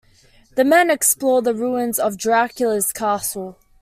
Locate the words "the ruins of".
1.43-2.17